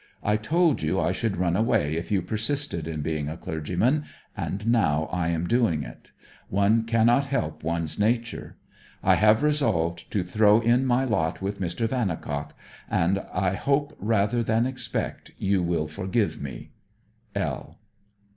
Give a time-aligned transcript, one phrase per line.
[0.23, 4.65] I told you I should run away if you persisted in being a clergyman, and
[4.65, 6.11] now I am doing it.
[6.49, 8.57] One cannot help one's nature.
[9.03, 11.87] I have resolved to throw in my lot with Mr.
[11.87, 12.53] Vannicock,
[12.89, 16.71] and I hope rather than expect you will forgive me.
[17.35, 17.77] L.